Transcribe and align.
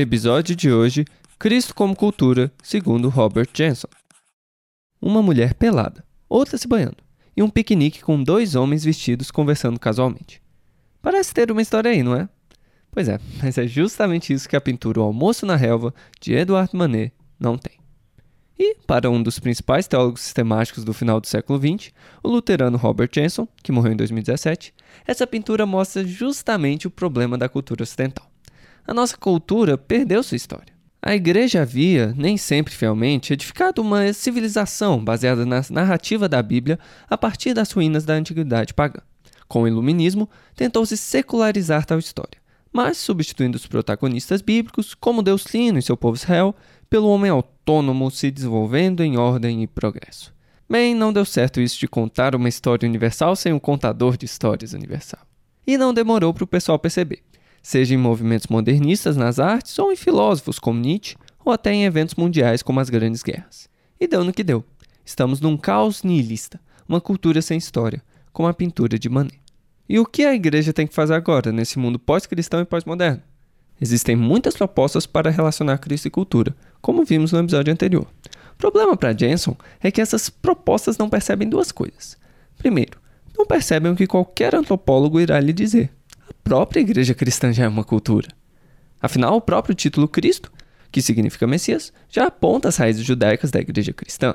Episódio 0.00 0.54
de 0.54 0.70
hoje: 0.70 1.04
Cristo 1.40 1.74
como 1.74 1.96
cultura, 1.96 2.52
segundo 2.62 3.08
Robert 3.08 3.48
Jenson. 3.52 3.88
Uma 5.02 5.20
mulher 5.20 5.54
pelada, 5.54 6.04
outra 6.28 6.56
se 6.56 6.68
banhando, 6.68 6.98
e 7.36 7.42
um 7.42 7.50
piquenique 7.50 8.00
com 8.00 8.22
dois 8.22 8.54
homens 8.54 8.84
vestidos 8.84 9.32
conversando 9.32 9.80
casualmente. 9.80 10.40
Parece 11.02 11.34
ter 11.34 11.50
uma 11.50 11.60
história 11.60 11.90
aí, 11.90 12.04
não 12.04 12.14
é? 12.14 12.28
Pois 12.92 13.08
é, 13.08 13.18
mas 13.42 13.58
é 13.58 13.66
justamente 13.66 14.32
isso 14.32 14.48
que 14.48 14.54
a 14.54 14.60
pintura 14.60 15.00
O 15.00 15.02
Almoço 15.02 15.44
na 15.44 15.56
Relva, 15.56 15.92
de 16.20 16.32
Edouard 16.32 16.70
Manet, 16.76 17.12
não 17.36 17.58
tem. 17.58 17.76
E, 18.56 18.76
para 18.86 19.10
um 19.10 19.20
dos 19.20 19.40
principais 19.40 19.88
teólogos 19.88 20.20
sistemáticos 20.20 20.84
do 20.84 20.94
final 20.94 21.20
do 21.20 21.26
século 21.26 21.58
XX, 21.58 21.90
o 22.22 22.28
luterano 22.28 22.78
Robert 22.78 23.10
Jenson, 23.12 23.48
que 23.64 23.72
morreu 23.72 23.94
em 23.94 23.96
2017, 23.96 24.72
essa 25.04 25.26
pintura 25.26 25.66
mostra 25.66 26.04
justamente 26.06 26.86
o 26.86 26.90
problema 26.90 27.36
da 27.36 27.48
cultura 27.48 27.82
ocidental 27.82 28.27
a 28.88 28.94
nossa 28.94 29.18
cultura 29.18 29.76
perdeu 29.76 30.22
sua 30.22 30.36
história. 30.36 30.72
A 31.02 31.14
igreja 31.14 31.60
havia, 31.60 32.14
nem 32.16 32.38
sempre 32.38 32.74
fielmente, 32.74 33.34
edificado 33.34 33.82
uma 33.82 34.10
civilização 34.14 35.04
baseada 35.04 35.44
na 35.44 35.62
narrativa 35.70 36.26
da 36.26 36.42
Bíblia 36.42 36.78
a 37.06 37.16
partir 37.16 37.52
das 37.52 37.70
ruínas 37.70 38.06
da 38.06 38.14
antiguidade 38.14 38.72
pagã. 38.72 39.00
Com 39.46 39.62
o 39.62 39.68
iluminismo, 39.68 40.28
tentou-se 40.56 40.96
secularizar 40.96 41.84
tal 41.84 41.98
história, 41.98 42.40
mas 42.72 42.96
substituindo 42.96 43.56
os 43.56 43.66
protagonistas 43.66 44.40
bíblicos, 44.40 44.94
como 44.94 45.22
Deus 45.22 45.44
Lino 45.52 45.78
e 45.78 45.82
seu 45.82 45.96
povo 45.96 46.16
Israel, 46.16 46.56
pelo 46.88 47.08
homem 47.08 47.30
autônomo 47.30 48.10
se 48.10 48.30
desenvolvendo 48.30 49.04
em 49.04 49.18
ordem 49.18 49.62
e 49.62 49.66
progresso. 49.66 50.34
Bem, 50.68 50.94
não 50.94 51.12
deu 51.12 51.26
certo 51.26 51.60
isso 51.60 51.78
de 51.78 51.86
contar 51.86 52.34
uma 52.34 52.48
história 52.48 52.88
universal 52.88 53.36
sem 53.36 53.52
um 53.52 53.58
contador 53.58 54.16
de 54.16 54.24
histórias 54.24 54.72
universal. 54.72 55.20
E 55.66 55.76
não 55.76 55.92
demorou 55.92 56.32
para 56.32 56.44
o 56.44 56.46
pessoal 56.46 56.78
perceber 56.78 57.22
seja 57.68 57.94
em 57.94 57.98
movimentos 57.98 58.46
modernistas 58.46 59.14
nas 59.14 59.38
artes 59.38 59.78
ou 59.78 59.92
em 59.92 59.96
filósofos 59.96 60.58
como 60.58 60.80
Nietzsche, 60.80 61.18
ou 61.44 61.52
até 61.52 61.70
em 61.70 61.84
eventos 61.84 62.14
mundiais 62.14 62.62
como 62.62 62.80
as 62.80 62.88
grandes 62.88 63.22
guerras. 63.22 63.68
E 64.00 64.08
deu 64.08 64.24
no 64.24 64.32
que 64.32 64.42
deu. 64.42 64.64
Estamos 65.04 65.38
num 65.38 65.54
caos 65.54 66.02
nihilista, 66.02 66.58
uma 66.88 66.98
cultura 66.98 67.42
sem 67.42 67.58
história, 67.58 68.02
como 68.32 68.48
a 68.48 68.54
pintura 68.54 68.98
de 68.98 69.10
Manet. 69.10 69.38
E 69.86 69.98
o 69.98 70.06
que 70.06 70.24
a 70.24 70.34
igreja 70.34 70.72
tem 70.72 70.86
que 70.86 70.94
fazer 70.94 71.12
agora, 71.12 71.52
nesse 71.52 71.78
mundo 71.78 71.98
pós-cristão 71.98 72.58
e 72.62 72.64
pós-moderno? 72.64 73.22
Existem 73.78 74.16
muitas 74.16 74.56
propostas 74.56 75.04
para 75.04 75.28
relacionar 75.28 75.76
Cristo 75.76 76.08
e 76.08 76.10
cultura, 76.10 76.56
como 76.80 77.04
vimos 77.04 77.32
no 77.32 77.38
episódio 77.38 77.70
anterior. 77.70 78.06
O 78.54 78.56
problema 78.56 78.96
para 78.96 79.12
Jenson 79.12 79.54
é 79.82 79.90
que 79.90 80.00
essas 80.00 80.30
propostas 80.30 80.96
não 80.96 81.10
percebem 81.10 81.46
duas 81.46 81.70
coisas. 81.70 82.16
Primeiro, 82.56 82.98
não 83.36 83.44
percebem 83.44 83.92
o 83.92 83.96
que 83.96 84.06
qualquer 84.06 84.54
antropólogo 84.54 85.20
irá 85.20 85.38
lhe 85.38 85.52
dizer 85.52 85.97
própria 86.48 86.80
igreja 86.80 87.12
cristã 87.12 87.52
já 87.52 87.64
é 87.64 87.68
uma 87.68 87.84
cultura. 87.84 88.28
Afinal, 89.02 89.36
o 89.36 89.40
próprio 89.40 89.74
título 89.74 90.08
Cristo, 90.08 90.50
que 90.90 91.02
significa 91.02 91.46
Messias, 91.46 91.92
já 92.08 92.24
aponta 92.24 92.68
as 92.68 92.78
raízes 92.78 93.04
judaicas 93.04 93.50
da 93.50 93.60
igreja 93.60 93.92
cristã. 93.92 94.34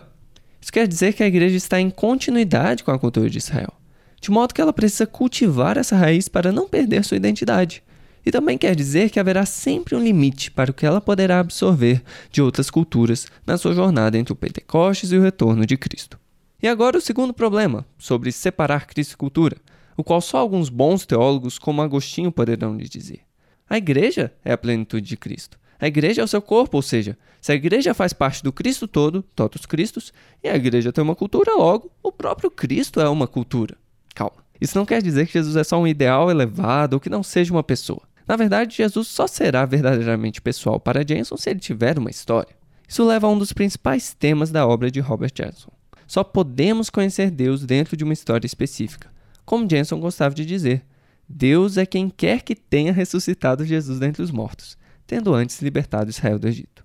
Isso 0.62 0.72
quer 0.72 0.88
dizer 0.88 1.14
que 1.14 1.24
a 1.24 1.28
igreja 1.28 1.58
está 1.58 1.82
em 1.82 1.90
continuidade 1.90 2.84
com 2.84 2.92
a 2.92 3.00
cultura 3.00 3.28
de 3.28 3.40
Israel, 3.40 3.74
de 4.22 4.30
modo 4.30 4.54
que 4.54 4.62
ela 4.62 4.72
precisa 4.72 5.08
cultivar 5.08 5.76
essa 5.76 5.96
raiz 5.96 6.28
para 6.28 6.52
não 6.52 6.70
perder 6.70 7.04
sua 7.04 7.18
identidade. 7.18 7.82
E 8.24 8.30
também 8.30 8.60
quer 8.60 8.76
dizer 8.76 9.10
que 9.10 9.20
haverá 9.20 9.44
sempre 9.44 9.96
um 9.96 10.00
limite 10.00 10.52
para 10.52 10.70
o 10.70 10.74
que 10.74 10.86
ela 10.86 11.02
poderá 11.02 11.40
absorver 11.40 12.04
de 12.32 12.44
outras 12.44 12.70
culturas 12.70 13.26
na 13.44 13.58
sua 13.58 13.74
jornada 13.74 14.20
entre 14.20 14.34
o 14.34 14.36
Pentecostes 14.36 15.12
e 15.12 15.18
o 15.18 15.22
retorno 15.24 15.66
de 15.66 15.78
Cristo. 15.78 16.20
E 16.62 16.68
agora 16.68 17.00
o 17.00 17.02
segundo 17.02 17.34
problema, 17.34 17.84
sobre 17.98 18.32
separar 18.32 18.86
Cristo 18.86 19.14
e 19.14 19.18
cultura 19.18 19.58
o 19.98 20.04
qual 20.04 20.22
só 20.22 20.38
alguns 20.38 20.70
bons 20.70 21.06
teólogos, 21.06 21.58
como 21.58 21.82
Agostinho, 21.82 22.32
poderão 22.32 22.76
lhe 22.76 22.88
dizer. 22.88 23.22
A 23.70 23.78
igreja 23.78 24.34
é 24.44 24.54
a 24.54 24.58
plenitude 24.58 25.08
de 25.08 25.18
Cristo. 25.18 25.58
A 25.80 25.88
igreja 25.88 26.22
é 26.22 26.24
o 26.24 26.28
seu 26.28 26.42
corpo, 26.42 26.78
ou 26.78 26.82
seja, 26.82 27.18
se 27.42 27.52
a 27.52 27.56
igreja 27.56 27.94
faz 27.94 28.14
parte 28.14 28.42
do 28.42 28.54
Cristo 28.54 28.88
todo, 28.88 29.22
todos 29.36 29.66
Cristos, 29.66 30.14
e 30.42 30.48
a 30.48 30.56
igreja 30.56 30.94
tem 30.94 31.04
uma 31.04 31.16
cultura, 31.16 31.52
logo, 31.56 31.92
o 32.02 32.12
próprio 32.12 32.50
Cristo 32.50 33.02
é 33.02 33.10
uma 33.10 33.28
cultura. 33.28 33.76
Calma. 34.16 34.44
Isso 34.62 34.78
não 34.78 34.86
quer 34.86 35.02
dizer 35.02 35.28
que 35.28 35.34
Jesus 35.34 35.58
é 35.58 35.64
só 35.64 35.78
um 35.78 35.86
ideal 35.86 36.32
elevado 36.32 36.94
ou 36.94 37.00
que 37.00 37.10
não 37.10 37.22
seja 37.22 37.52
uma 37.52 37.64
pessoa. 37.64 38.02
Na 38.26 38.38
verdade, 38.38 38.78
Jesus 38.78 39.10
só 39.10 39.28
será 39.28 39.66
verdadeiramente 39.66 40.42
pessoal 40.42 40.80
para 40.80 41.06
Jenson 41.06 41.36
se 41.36 41.50
ele 41.50 41.60
tiver 41.60 42.00
uma 42.00 42.10
história. 42.10 42.56
Isso 42.88 43.06
leva 43.06 43.28
a 43.28 43.30
um 43.30 43.38
dos 43.38 43.52
principais 43.52 44.14
temas 44.14 44.52
da 44.52 44.66
obra 44.66 44.90
de 44.90 45.02
Robert 45.02 45.32
Jenson. 45.36 45.72
Só 46.08 46.24
podemos 46.24 46.90
conhecer 46.90 47.30
Deus 47.30 47.66
dentro 47.66 47.98
de 47.98 48.04
uma 48.04 48.14
história 48.14 48.46
específica. 48.46 49.12
Como 49.46 49.70
Jenson 49.70 50.00
gostava 50.00 50.34
de 50.34 50.46
dizer, 50.46 50.86
Deus 51.28 51.78
é 51.78 51.86
quem 51.86 52.10
quer 52.10 52.42
que 52.42 52.56
tenha 52.56 52.94
ressuscitado 52.94 53.66
Jesus 53.66 54.00
dentre 54.00 54.22
os 54.22 54.32
mortos, 54.32 54.78
tendo 55.06 55.34
antes 55.34 55.62
libertado 55.62 56.10
Israel 56.10 56.40
do 56.40 56.48
Egito. 56.48 56.84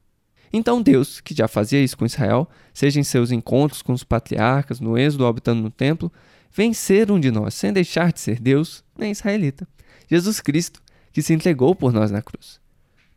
Então 0.52 0.80
Deus, 0.80 1.20
que 1.20 1.34
já 1.34 1.46
fazia 1.46 1.82
isso 1.82 1.96
com 1.96 2.06
Israel, 2.06 2.48
seja 2.72 2.98
em 2.98 3.04
seus 3.04 3.30
encontros 3.30 3.82
com 3.82 3.92
os 3.92 4.04
patriarcas, 4.04 4.80
no 4.80 4.96
êxodo 4.96 5.26
habitando 5.26 5.62
no 5.62 5.70
templo, 5.70 6.10
vem 6.50 6.72
ser 6.72 7.10
um 7.10 7.20
de 7.20 7.30
nós, 7.30 7.54
sem 7.54 7.72
deixar 7.72 8.12
de 8.12 8.20
ser 8.20 8.40
Deus, 8.40 8.82
nem 8.96 9.12
israelita. 9.12 9.68
Jesus 10.10 10.40
Cristo, 10.40 10.80
que 11.12 11.20
se 11.20 11.34
entregou 11.34 11.74
por 11.74 11.92
nós 11.92 12.10
na 12.10 12.22
cruz. 12.22 12.60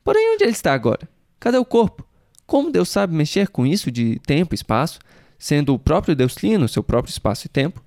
Porém, 0.04 0.34
onde 0.34 0.44
ele 0.44 0.52
está 0.52 0.74
agora? 0.74 1.08
Cadê 1.40 1.58
o 1.58 1.66
corpo? 1.66 2.06
Como 2.46 2.72
Deus 2.72 2.90
sabe 2.90 3.16
mexer 3.16 3.48
com 3.48 3.66
isso 3.66 3.90
de 3.90 4.20
tempo 4.26 4.54
e 4.54 4.56
espaço, 4.56 5.00
sendo 5.40 5.74
o 5.74 5.80
próprio 5.80 6.16
Deus 6.16 6.36
Trino, 6.36 6.68
seu 6.68 6.84
próprio 6.84 7.12
espaço 7.12 7.46
e 7.46 7.50
tempo? 7.50 7.82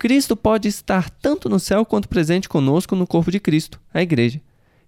Cristo 0.00 0.34
pode 0.34 0.66
estar 0.66 1.10
tanto 1.10 1.46
no 1.46 1.60
céu 1.60 1.84
quanto 1.84 2.08
presente 2.08 2.48
conosco 2.48 2.96
no 2.96 3.06
corpo 3.06 3.30
de 3.30 3.38
Cristo, 3.38 3.78
a 3.92 4.00
Igreja. 4.00 4.40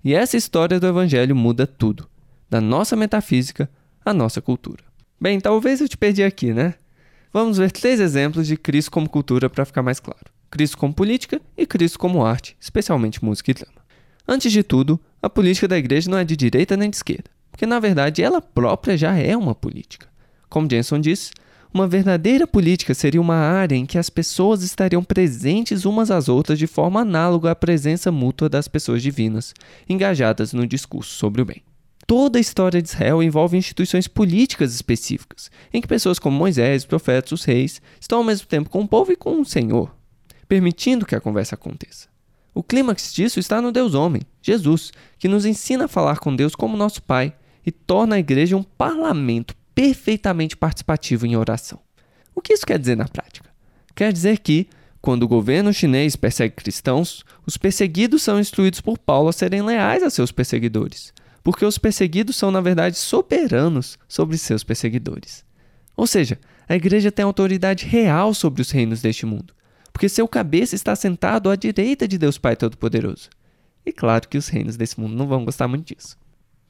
E 0.02 0.14
essa 0.14 0.38
história 0.38 0.80
do 0.80 0.86
Evangelho 0.86 1.36
muda 1.36 1.66
tudo, 1.66 2.08
da 2.48 2.62
nossa 2.62 2.96
metafísica 2.96 3.68
à 4.02 4.14
nossa 4.14 4.40
cultura. 4.40 4.82
Bem, 5.20 5.38
talvez 5.38 5.82
eu 5.82 5.88
te 5.88 5.98
perdi 5.98 6.22
aqui, 6.22 6.54
né? 6.54 6.76
Vamos 7.30 7.58
ver 7.58 7.70
três 7.70 8.00
exemplos 8.00 8.46
de 8.46 8.56
Cristo 8.56 8.90
como 8.90 9.06
cultura 9.06 9.50
para 9.50 9.66
ficar 9.66 9.82
mais 9.82 10.00
claro: 10.00 10.32
Cristo 10.50 10.78
como 10.78 10.94
política 10.94 11.42
e 11.58 11.66
Cristo 11.66 11.98
como 11.98 12.24
arte, 12.24 12.56
especialmente 12.58 13.22
música 13.22 13.50
e 13.50 13.54
drama. 13.54 13.84
Antes 14.26 14.50
de 14.50 14.62
tudo, 14.62 14.98
a 15.20 15.28
política 15.28 15.68
da 15.68 15.76
igreja 15.76 16.10
não 16.10 16.16
é 16.16 16.24
de 16.24 16.34
direita 16.34 16.74
nem 16.74 16.88
de 16.88 16.96
esquerda, 16.96 17.30
porque 17.50 17.66
na 17.66 17.78
verdade 17.78 18.22
ela 18.22 18.40
própria 18.40 18.96
já 18.96 19.14
é 19.14 19.36
uma 19.36 19.54
política. 19.54 20.08
Como 20.48 20.70
Jenson 20.70 21.00
disse, 21.00 21.32
uma 21.74 21.88
verdadeira 21.88 22.46
política 22.46 22.92
seria 22.92 23.20
uma 23.20 23.34
área 23.34 23.74
em 23.74 23.86
que 23.86 23.96
as 23.96 24.10
pessoas 24.10 24.62
estariam 24.62 25.02
presentes 25.02 25.86
umas 25.86 26.10
às 26.10 26.28
outras 26.28 26.58
de 26.58 26.66
forma 26.66 27.00
análoga 27.00 27.50
à 27.50 27.54
presença 27.54 28.12
mútua 28.12 28.48
das 28.48 28.68
pessoas 28.68 29.02
divinas, 29.02 29.54
engajadas 29.88 30.52
no 30.52 30.66
discurso 30.66 31.14
sobre 31.14 31.40
o 31.40 31.44
bem. 31.44 31.62
Toda 32.06 32.38
a 32.38 32.40
história 32.40 32.82
de 32.82 32.88
Israel 32.88 33.22
envolve 33.22 33.56
instituições 33.56 34.06
políticas 34.06 34.74
específicas, 34.74 35.50
em 35.72 35.80
que 35.80 35.88
pessoas 35.88 36.18
como 36.18 36.36
Moisés, 36.36 36.82
os 36.82 36.86
profetas, 36.86 37.32
os 37.32 37.44
reis, 37.44 37.80
estão 37.98 38.18
ao 38.18 38.24
mesmo 38.24 38.46
tempo 38.46 38.68
com 38.68 38.82
o 38.82 38.88
povo 38.88 39.12
e 39.12 39.16
com 39.16 39.40
o 39.40 39.44
Senhor, 39.44 39.94
permitindo 40.46 41.06
que 41.06 41.14
a 41.14 41.20
conversa 41.20 41.54
aconteça. 41.54 42.08
O 42.54 42.62
clímax 42.62 43.14
disso 43.14 43.40
está 43.40 43.62
no 43.62 43.72
Deus 43.72 43.94
homem, 43.94 44.20
Jesus, 44.42 44.92
que 45.18 45.28
nos 45.28 45.46
ensina 45.46 45.86
a 45.86 45.88
falar 45.88 46.18
com 46.18 46.36
Deus 46.36 46.54
como 46.54 46.76
nosso 46.76 47.02
Pai 47.02 47.34
e 47.64 47.70
torna 47.70 48.16
a 48.16 48.18
igreja 48.18 48.58
um 48.58 48.62
parlamento 48.62 49.54
perfeitamente 49.74 50.56
participativo 50.56 51.26
em 51.26 51.36
oração. 51.36 51.78
O 52.34 52.40
que 52.40 52.52
isso 52.52 52.66
quer 52.66 52.78
dizer 52.78 52.96
na 52.96 53.08
prática? 53.08 53.50
Quer 53.94 54.12
dizer 54.12 54.38
que, 54.38 54.68
quando 55.00 55.24
o 55.24 55.28
governo 55.28 55.72
chinês 55.72 56.16
persegue 56.16 56.54
cristãos, 56.54 57.24
os 57.46 57.56
perseguidos 57.56 58.22
são 58.22 58.38
instruídos 58.38 58.80
por 58.80 58.98
Paulo 58.98 59.28
a 59.28 59.32
serem 59.32 59.62
leais 59.62 60.02
a 60.02 60.10
seus 60.10 60.32
perseguidores, 60.32 61.12
porque 61.42 61.64
os 61.64 61.76
perseguidos 61.76 62.36
são, 62.36 62.50
na 62.50 62.60
verdade, 62.60 62.96
soberanos 62.96 63.98
sobre 64.08 64.38
seus 64.38 64.62
perseguidores. 64.62 65.44
Ou 65.96 66.06
seja, 66.06 66.38
a 66.68 66.74
igreja 66.74 67.12
tem 67.12 67.24
autoridade 67.24 67.84
real 67.84 68.32
sobre 68.32 68.62
os 68.62 68.70
reinos 68.70 69.02
deste 69.02 69.26
mundo, 69.26 69.52
porque 69.92 70.08
seu 70.08 70.26
cabeça 70.26 70.74
está 70.74 70.96
sentado 70.96 71.50
à 71.50 71.56
direita 71.56 72.08
de 72.08 72.16
Deus 72.16 72.38
Pai 72.38 72.56
Todo-Poderoso. 72.56 73.28
E 73.84 73.92
claro 73.92 74.28
que 74.28 74.38
os 74.38 74.48
reinos 74.48 74.76
desse 74.76 74.98
mundo 74.98 75.14
não 75.14 75.26
vão 75.26 75.44
gostar 75.44 75.68
muito 75.68 75.94
disso. 75.94 76.16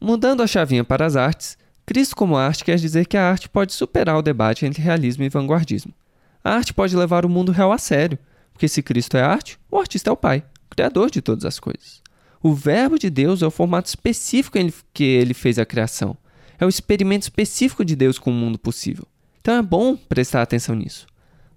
Mudando 0.01 0.43
a 0.43 0.47
chavinha 0.47 0.83
para 0.83 1.07
as 1.07 1.15
artes, 1.15 1.57
Cristo 1.93 2.17
como 2.17 2.39
arte 2.39 2.65
quer 2.65 2.77
dizer 2.77 3.05
que 3.05 3.19
a 3.19 3.31
arte 3.31 3.51
pode 3.51 3.75
superar 3.75 4.17
o 4.17 4.23
debate 4.23 4.65
entre 4.65 4.81
realismo 4.81 5.25
e 5.25 5.29
vanguardismo. 5.29 5.93
A 6.43 6.55
arte 6.55 6.73
pode 6.73 6.97
levar 6.97 7.27
o 7.27 7.29
mundo 7.29 7.53
real 7.53 7.71
a 7.71 7.77
sério, 7.77 8.19
porque 8.51 8.67
se 8.67 8.83
Cristo 8.83 9.19
é 9.19 9.21
arte, 9.21 9.59
o 9.71 9.79
artista 9.79 10.09
é 10.09 10.13
o 10.13 10.17
Pai, 10.17 10.43
criador 10.71 11.11
de 11.11 11.21
todas 11.21 11.45
as 11.45 11.61
coisas. 11.61 12.01
O 12.43 12.55
Verbo 12.55 12.99
de 12.99 13.11
Deus 13.11 13.43
é 13.43 13.47
o 13.47 13.51
formato 13.51 13.91
específico 13.91 14.57
em 14.57 14.73
que 14.95 15.05
ele 15.05 15.35
fez 15.35 15.59
a 15.59 15.67
criação. 15.67 16.17
É 16.59 16.65
o 16.65 16.69
experimento 16.71 17.25
específico 17.25 17.85
de 17.85 17.95
Deus 17.95 18.19
com 18.19 18.31
o 18.31 18.35
mundo 18.35 18.59
possível. 18.59 19.07
Então 19.43 19.55
é 19.55 19.61
bom 19.61 19.95
prestar 19.95 20.41
atenção 20.41 20.75
nisso. 20.75 21.07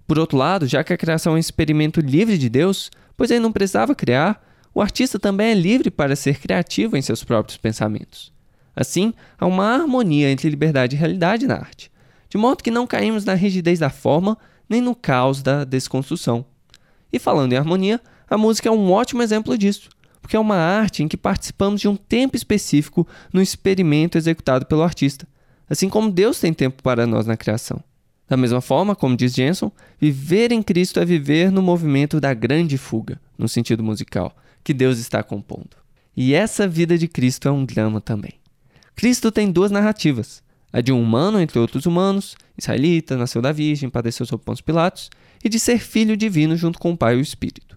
Por 0.06 0.18
outro 0.18 0.36
lado, 0.36 0.66
já 0.66 0.84
que 0.84 0.92
a 0.92 0.98
criação 0.98 1.32
é 1.32 1.36
um 1.36 1.38
experimento 1.38 2.02
livre 2.02 2.36
de 2.36 2.50
Deus, 2.50 2.90
pois 3.16 3.30
ele 3.30 3.40
não 3.40 3.52
precisava 3.52 3.94
criar, 3.94 4.46
o 4.74 4.82
artista 4.82 5.18
também 5.18 5.52
é 5.52 5.54
livre 5.54 5.90
para 5.90 6.14
ser 6.14 6.38
criativo 6.38 6.94
em 6.94 7.00
seus 7.00 7.24
próprios 7.24 7.56
pensamentos. 7.56 8.35
Assim, 8.76 9.14
há 9.38 9.46
uma 9.46 9.64
harmonia 9.64 10.30
entre 10.30 10.50
liberdade 10.50 10.94
e 10.94 10.98
realidade 10.98 11.46
na 11.46 11.54
arte, 11.54 11.90
de 12.28 12.36
modo 12.36 12.62
que 12.62 12.70
não 12.70 12.86
caímos 12.86 13.24
na 13.24 13.32
rigidez 13.32 13.78
da 13.78 13.88
forma 13.88 14.36
nem 14.68 14.82
no 14.82 14.94
caos 14.94 15.42
da 15.42 15.64
desconstrução. 15.64 16.44
E 17.10 17.18
falando 17.18 17.54
em 17.54 17.56
harmonia, 17.56 17.98
a 18.28 18.36
música 18.36 18.68
é 18.68 18.72
um 18.72 18.92
ótimo 18.92 19.22
exemplo 19.22 19.56
disso, 19.56 19.88
porque 20.20 20.36
é 20.36 20.40
uma 20.40 20.56
arte 20.56 21.02
em 21.02 21.08
que 21.08 21.16
participamos 21.16 21.80
de 21.80 21.88
um 21.88 21.96
tempo 21.96 22.36
específico 22.36 23.06
no 23.32 23.40
experimento 23.40 24.18
executado 24.18 24.66
pelo 24.66 24.82
artista, 24.82 25.26
assim 25.70 25.88
como 25.88 26.10
Deus 26.10 26.38
tem 26.38 26.52
tempo 26.52 26.82
para 26.82 27.06
nós 27.06 27.26
na 27.26 27.36
criação. 27.36 27.82
Da 28.28 28.36
mesma 28.36 28.60
forma, 28.60 28.96
como 28.96 29.16
diz 29.16 29.32
Jenson, 29.32 29.70
viver 30.00 30.50
em 30.50 30.62
Cristo 30.62 30.98
é 30.98 31.04
viver 31.04 31.50
no 31.50 31.62
movimento 31.62 32.20
da 32.20 32.34
grande 32.34 32.76
fuga, 32.76 33.20
no 33.38 33.48
sentido 33.48 33.84
musical, 33.84 34.36
que 34.64 34.74
Deus 34.74 34.98
está 34.98 35.22
compondo. 35.22 35.76
E 36.16 36.34
essa 36.34 36.66
vida 36.66 36.98
de 36.98 37.06
Cristo 37.06 37.46
é 37.46 37.52
um 37.52 37.64
drama 37.64 38.00
também. 38.00 38.32
Cristo 38.96 39.30
tem 39.30 39.52
duas 39.52 39.70
narrativas: 39.70 40.42
a 40.72 40.80
de 40.80 40.90
um 40.90 41.00
humano 41.00 41.38
entre 41.38 41.58
outros 41.58 41.84
humanos, 41.84 42.34
israelita, 42.56 43.14
nasceu 43.14 43.42
da 43.42 43.52
Virgem, 43.52 43.90
padeceu 43.90 44.24
sob 44.24 44.42
Pôncio 44.42 44.64
Pilatos, 44.64 45.10
e 45.44 45.50
de 45.50 45.60
ser 45.60 45.78
filho 45.78 46.16
divino 46.16 46.56
junto 46.56 46.78
com 46.78 46.92
o 46.92 46.96
Pai 46.96 47.14
e 47.14 47.18
o 47.18 47.20
Espírito. 47.20 47.76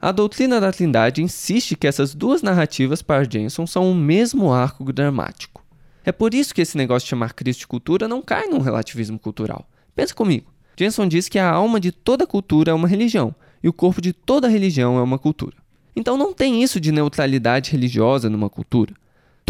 A 0.00 0.12
doutrina 0.12 0.60
da 0.60 0.72
Trindade 0.72 1.22
insiste 1.22 1.76
que 1.76 1.88
essas 1.88 2.14
duas 2.14 2.40
narrativas 2.40 3.02
para 3.02 3.28
Jenson 3.28 3.66
são 3.66 3.90
o 3.90 3.94
mesmo 3.94 4.52
arco 4.52 4.92
dramático. 4.92 5.62
É 6.04 6.12
por 6.12 6.32
isso 6.32 6.54
que 6.54 6.62
esse 6.62 6.76
negócio 6.76 7.04
de 7.04 7.10
chamar 7.10 7.34
Cristo 7.34 7.60
de 7.60 7.66
cultura 7.66 8.06
não 8.08 8.22
cai 8.22 8.46
num 8.46 8.60
relativismo 8.60 9.18
cultural. 9.18 9.68
Pensa 9.94 10.14
comigo. 10.14 10.50
Jenson 10.78 11.06
diz 11.06 11.28
que 11.28 11.38
a 11.38 11.50
alma 11.50 11.78
de 11.78 11.90
toda 11.92 12.26
cultura 12.26 12.70
é 12.70 12.74
uma 12.74 12.88
religião 12.88 13.34
e 13.62 13.68
o 13.68 13.72
corpo 13.72 14.00
de 14.00 14.12
toda 14.12 14.48
religião 14.48 14.96
é 14.96 15.02
uma 15.02 15.18
cultura. 15.18 15.56
Então 15.94 16.16
não 16.16 16.32
tem 16.32 16.62
isso 16.62 16.80
de 16.80 16.92
neutralidade 16.92 17.72
religiosa 17.72 18.30
numa 18.30 18.48
cultura. 18.48 18.94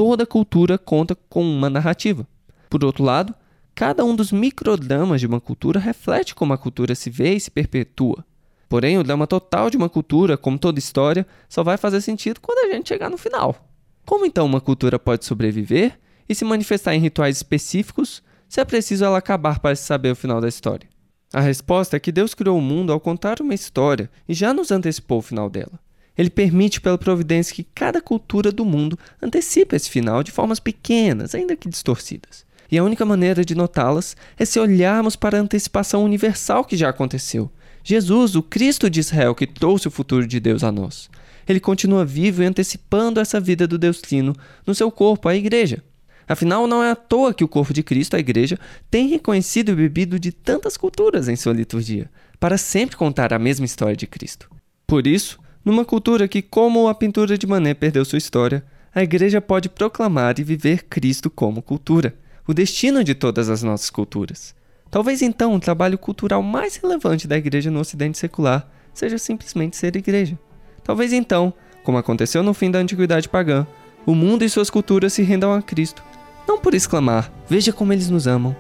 Toda 0.03 0.25
cultura 0.25 0.79
conta 0.79 1.15
com 1.29 1.43
uma 1.43 1.69
narrativa. 1.69 2.27
Por 2.71 2.83
outro 2.87 3.05
lado, 3.05 3.35
cada 3.75 4.03
um 4.03 4.17
dos 4.17 4.33
microdramas 4.33 5.21
de 5.21 5.27
uma 5.27 5.43
cultura 5.43 5.79
reflete 5.79 6.35
como 6.35 6.55
a 6.55 6.57
cultura 6.57 6.95
se 6.95 7.11
vê 7.11 7.35
e 7.35 7.41
se 7.41 7.51
perpetua. 7.51 8.25
Porém, 8.67 8.97
o 8.97 9.05
drama 9.05 9.27
total 9.27 9.69
de 9.69 9.77
uma 9.77 9.91
cultura, 9.91 10.39
como 10.39 10.59
toda 10.59 10.79
história, 10.79 11.27
só 11.51 11.63
vai 11.63 11.77
fazer 11.77 12.01
sentido 12.01 12.41
quando 12.41 12.67
a 12.67 12.75
gente 12.75 12.89
chegar 12.89 13.11
no 13.11 13.19
final. 13.19 13.71
Como 14.07 14.25
então 14.25 14.47
uma 14.47 14.59
cultura 14.59 14.99
pode 14.99 15.27
sobreviver 15.27 16.01
e 16.27 16.35
se 16.35 16.47
manifestar 16.47 16.95
em 16.95 17.01
rituais 17.01 17.37
específicos 17.37 18.23
se 18.49 18.59
é 18.59 18.65
preciso 18.65 19.05
ela 19.05 19.19
acabar 19.19 19.59
para 19.59 19.77
se 19.77 19.83
saber 19.83 20.13
o 20.13 20.17
final 20.17 20.41
da 20.41 20.49
história? 20.49 20.89
A 21.31 21.41
resposta 21.41 21.99
é 21.99 22.01
que 22.01 22.11
Deus 22.11 22.33
criou 22.33 22.57
o 22.57 22.63
mundo 22.63 22.91
ao 22.91 23.01
contar 23.01 23.39
uma 23.43 23.53
história 23.53 24.11
e 24.27 24.33
já 24.33 24.55
nos 24.55 24.71
antecipou 24.71 25.19
o 25.19 25.23
final 25.23 25.51
dela. 25.51 25.79
Ele 26.21 26.29
permite 26.29 26.83
pela 26.83 26.99
providência 26.99 27.55
que 27.55 27.67
cada 27.75 27.99
cultura 27.99 28.53
do 28.53 28.63
mundo 28.63 28.99
antecipe 29.23 29.75
esse 29.75 29.89
final 29.89 30.23
de 30.23 30.31
formas 30.31 30.61
pequenas, 30.61 31.35
ainda 31.35 31.57
que 31.57 31.67
distorcidas. 31.67 32.45
E 32.71 32.77
a 32.77 32.85
única 32.85 33.07
maneira 33.07 33.43
de 33.43 33.55
notá-las 33.55 34.15
é 34.39 34.45
se 34.45 34.61
olharmos 34.61 35.17
para 35.17 35.39
a 35.39 35.41
antecipação 35.41 36.05
universal 36.05 36.63
que 36.63 36.77
já 36.77 36.91
aconteceu. 36.91 37.51
Jesus, 37.83 38.37
o 38.37 38.43
Cristo 38.43 38.91
de 38.91 39.01
Israel, 39.01 39.35
que 39.35 39.47
trouxe 39.47 39.89
o 39.89 39.91
futuro 39.91 40.27
de 40.27 40.39
Deus 40.39 40.63
a 40.63 40.71
nós. 40.71 41.09
Ele 41.49 41.59
continua 41.59 42.05
vivo 42.05 42.43
e 42.43 42.47
antecipando 42.47 43.19
essa 43.19 43.41
vida 43.41 43.67
do 43.67 43.79
Deus 43.79 44.03
Trino 44.03 44.37
no 44.67 44.75
seu 44.75 44.91
corpo, 44.91 45.27
a 45.27 45.35
igreja. 45.35 45.83
Afinal, 46.29 46.67
não 46.67 46.85
é 46.85 46.91
à 46.91 46.97
toa 46.97 47.33
que 47.33 47.45
o 47.45 47.49
corpo 47.49 47.73
de 47.73 47.83
Cristo, 47.83 48.15
a 48.15 48.21
igreja, 48.21 48.59
tem 48.91 49.09
reconhecido 49.09 49.71
e 49.71 49.75
bebido 49.75 50.21
de 50.21 50.33
tantas 50.33 50.77
culturas 50.77 51.29
em 51.29 51.35
sua 51.35 51.55
liturgia, 51.55 52.11
para 52.39 52.59
sempre 52.59 52.95
contar 52.95 53.33
a 53.33 53.39
mesma 53.39 53.65
história 53.65 53.97
de 53.97 54.07
Cristo. 54.07 54.51
Por 54.87 55.07
isso, 55.07 55.41
numa 55.65 55.85
cultura 55.85 56.27
que, 56.27 56.43
como 56.43 56.89
a 56.89 56.95
pintura 56.95 57.37
de 57.37 57.47
Manet 57.47 57.79
perdeu 57.79 58.05
sua 58.05 58.19
história, 58.19 58.65
a 58.95 59.03
igreja 59.03 59.41
pode 59.41 59.69
proclamar 59.69 60.39
e 60.39 60.45
viver 60.45 60.85
Cristo 60.85 61.31
como 61.31 61.63
cultura, 61.63 62.15
o 62.47 62.55
destino 62.55 63.05
de 63.05 63.15
todas 63.15 63.49
as 63.49 63.63
nossas 63.63 63.91
culturas. 63.91 64.55
Talvez 64.91 65.23
então 65.23 65.55
o 65.55 65.61
trabalho 65.61 65.97
cultural 65.97 66.43
mais 66.43 66.77
relevante 66.77 67.29
da 67.29 67.37
igreja 67.37 67.71
no 67.71 67.81
ocidente 67.81 68.19
secular 68.19 68.69
seja 68.93 69.19
simplesmente 69.19 69.77
ser 69.77 69.95
igreja. 69.95 70.39
Talvez 70.83 71.13
então, 71.13 71.55
como 71.85 71.99
aconteceu 71.99 72.43
no 72.43 72.53
fim 72.53 72.71
da 72.71 72.81
antiguidade 72.81 73.29
pagã, 73.29 73.67
o 74.05 74.15
mundo 74.15 74.45
e 74.45 74.49
suas 74.49 74.71
culturas 74.71 75.13
se 75.13 75.23
rendam 75.23 75.53
a 75.53 75.63
Cristo 75.63 76.03
não 76.51 76.59
por 76.59 76.75
exclamar, 76.75 77.33
veja 77.49 77.73
como 77.73 77.93
eles 77.93 78.11
nos 78.11 78.27
amam, 78.27 78.57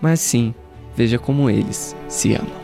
mas 0.00 0.20
sim, 0.20 0.54
veja 0.96 1.18
como 1.18 1.50
eles 1.50 1.96
se 2.08 2.32
amam. 2.32 2.63